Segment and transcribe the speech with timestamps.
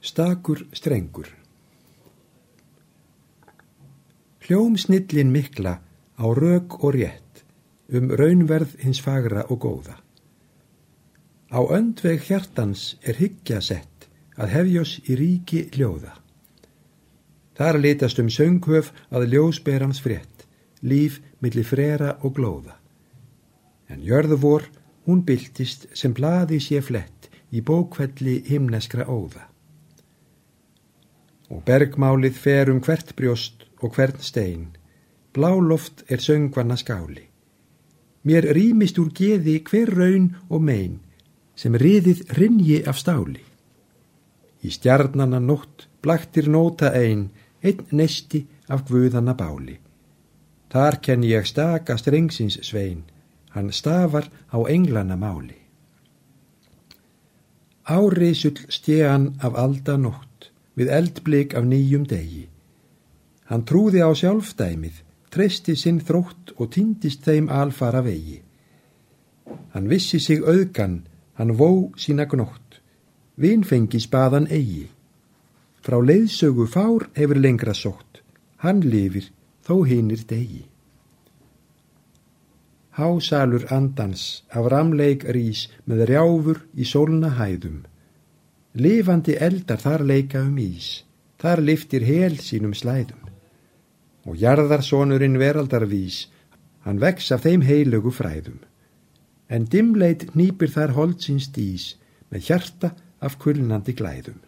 [0.00, 1.28] Stakur strengur
[4.40, 5.74] Hljómsnillin mikla
[6.16, 7.42] á rauk og rétt
[7.92, 9.98] um raunverð hins fagra og góða.
[11.52, 14.08] Á öndveg hjartans er hyggja sett
[14.40, 16.16] að hefjós í ríki hljóða.
[17.60, 20.48] Þar litast um söngköf að ljósberans frétt,
[20.80, 22.78] líf millir frera og glóða.
[23.92, 24.64] En jörðu vor,
[25.04, 29.50] hún byltist sem blaði sé flett í bókvelli himneskra óða
[31.50, 34.68] og bergmálið fer um hvert brjóst og hvern stein,
[35.34, 37.26] bláloft er söngvanna skáli.
[38.24, 40.98] Mér rýmist úr geði hver raun og mein,
[41.56, 43.42] sem riðið rinji af stáli.
[44.60, 47.30] Í stjarnana nótt blaktir nóta ein,
[47.64, 49.78] einn nesti af guðana báli.
[50.70, 53.02] Þar kenn ég staka strengsins svein,
[53.54, 55.56] hann stafar á englana máli.
[57.90, 60.29] Áreisull stíðan af alda nótt,
[60.78, 62.46] við eldblik af nýjum degi.
[63.50, 68.40] Hann trúði á sjálfdæmið, treysti sinn þrótt og týndist þeim alfara vegi.
[69.74, 71.02] Hann vissi sig auðgan,
[71.34, 72.80] hann vó sína gnótt,
[73.40, 74.86] vinfengi spaðan eigi.
[75.82, 78.22] Frá leiðsögu fár hefur lengra sótt,
[78.62, 79.30] hann lifir
[79.66, 80.66] þó hinnir degi.
[83.00, 87.86] Hásalur andans af ramleik rís með rjáfur í sólna hæðum.
[88.74, 91.02] Lifandi eldar þar leika um ís,
[91.42, 93.18] þar liftir hel sínum slæðum.
[94.30, 96.28] Og jarðarsonurinn veraldarvís,
[96.86, 98.60] hann vex af þeim heilögu fræðum.
[99.50, 101.96] En dimleit nýpir þar holdsins dís,
[102.30, 104.38] með hjarta af kulnandi glæðum.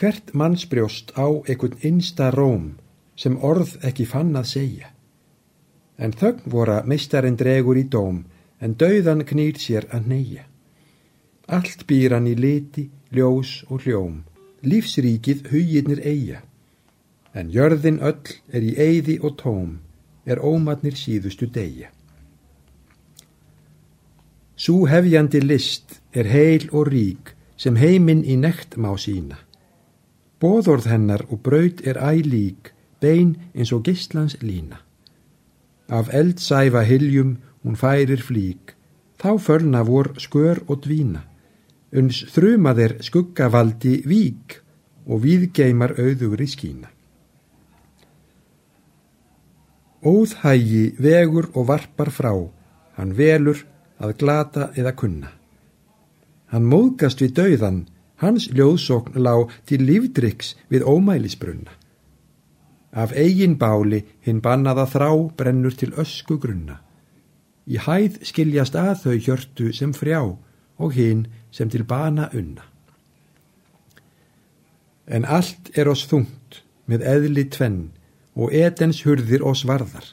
[0.00, 2.78] Hvert mannsbrjóst á ekkun innsta róm,
[3.14, 4.88] sem orð ekki fann að segja.
[6.00, 8.24] En þögn voru meistarinn dregur í dóm,
[8.64, 10.46] en dauðan knýr sér að neyja.
[11.52, 14.22] Allt býr hann í liti, ljós og hljóm,
[14.64, 16.38] lífsríkið huginnir eiga.
[17.36, 19.72] En jörðin öll er í eyði og tóm,
[20.24, 21.90] er ómatnir síðustu degja.
[24.56, 29.36] Sú hefjandi list er heil og rík sem heiminn í nekt má sína.
[30.40, 32.70] Bóðorð hennar og braut er ælík,
[33.00, 34.80] bein eins og gistlans lína.
[35.88, 38.72] Af eldsæfa hiljum hún færir flík,
[39.20, 41.26] þá fölna vor skör og dvína
[41.92, 44.58] uns þrumaðir skuggavaldi vík
[45.06, 46.88] og viðgeimar auður í skína.
[50.02, 52.32] Óðhægi vegur og varpar frá,
[52.96, 53.60] hann velur
[54.02, 55.30] að glata eða kunna.
[56.50, 57.84] Hann móðgast við dauðan,
[58.18, 61.70] hans ljóðsókn lág til lífdryks við ómælisbrunna.
[62.92, 66.80] Af eigin báli hinn bannaða þrá brennur til ösku grunna.
[67.64, 70.34] Í hæð skiljast að þau hjörtu sem frjá
[70.78, 72.64] og hinn sem til bana unna.
[75.06, 77.90] En allt er oss þungt með eðli tvenn
[78.38, 80.06] og etens hurðir oss varðar.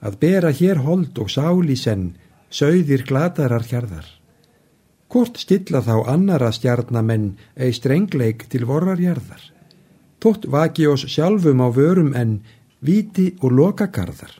[0.00, 2.14] Að bera hér hold og sáli senn,
[2.50, 4.06] sögðir glatarar hjarðar.
[5.08, 9.40] Hvort stilla þá annara stjarnamenn ei strengleik til vorrarjarðar.
[10.20, 12.40] Tótt vaki oss sjálfum á vörum en
[12.80, 14.34] viti og lokakarðar.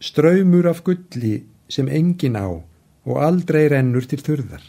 [0.00, 2.48] Ströymur af gulli sem engin á
[3.04, 4.62] og aldrei rennur til þurðar.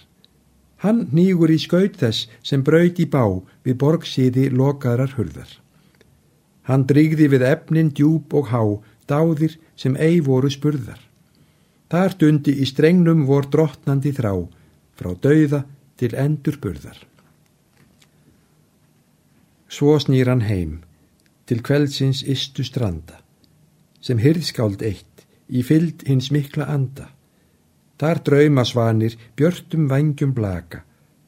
[0.84, 3.24] Hann nýgur í skaut þess sem braut í bá
[3.66, 5.50] við borgsíði lokaðrar hurðar.
[6.68, 8.62] Hann drýgði við efnin djúb og há,
[9.08, 11.00] dáðir sem ei voru spurðar.
[11.90, 14.34] Þar dundi í strengnum vor drottnandi þrá,
[14.98, 15.64] frá dauða
[16.00, 16.98] til endur burðar.
[19.70, 20.82] Svo snýr hann heim,
[21.46, 23.22] til kveldsins istu stranda,
[24.02, 25.15] sem hyrðskáld eitt,
[25.50, 27.10] í fylld hins mikla anda.
[28.00, 30.84] Þar draumasvanir björtum vangjum blaka,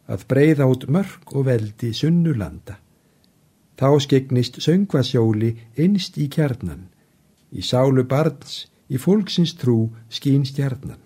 [0.08, 2.78] að breyða út mörg og veldi sunnulanda.
[3.78, 6.88] Þá skegnist söngvasjóli innst í kjarnan,
[7.52, 11.04] í sálu barns, í fólksins trú skín stjarnan.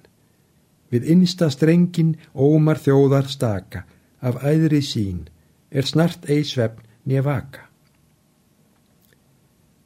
[0.92, 3.86] Við innsta strengin ómar þjóðar staka,
[4.22, 5.28] af æðri sín,
[5.72, 7.71] er snart eisvefn nefaka.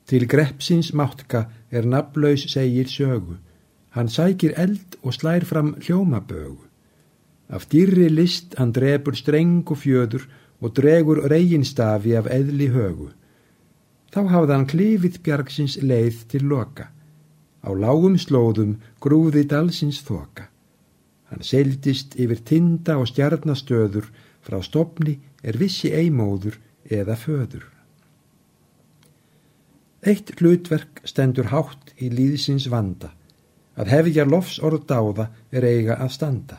[0.06, 3.36] Til greppsins mátka er naflaus segir sögu,
[3.96, 6.66] Hann sækir eld og slær fram hljómabögu.
[7.50, 10.26] Af dýrri list hann drefur streng og fjöður
[10.62, 13.08] og dregur reginstafi af eðli högu.
[14.12, 16.90] Þá hafði hann klifið bjargsins leið til loka.
[17.64, 20.50] Á lágum slóðum grúði dalsins þoka.
[21.32, 24.12] Hann seildist yfir tinda og stjarnastöður,
[24.44, 26.60] frá stopni er vissi eimóður
[26.92, 27.75] eða föður.
[30.06, 33.12] Eitt hlutverk stendur hátt í líðsins vanda
[33.76, 36.58] að hefja lofs orð dáða er eiga að standa.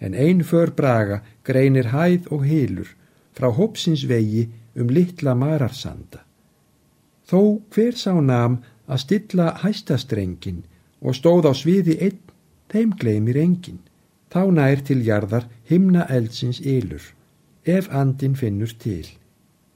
[0.00, 2.90] en ein för braga greinir hæð og hilur
[3.36, 6.22] frá hópsins vegi um litla mararsanda.
[7.28, 10.62] Þó hver sá nam að stilla hæstastrengin
[11.02, 12.22] og stóð á sviði einn,
[12.70, 13.82] þeim gleymir engin.
[14.32, 17.02] Þá nær til jarðar himna eldsins ylur,
[17.64, 19.06] ef andin finnur til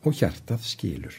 [0.05, 1.15] og hjartað skilur.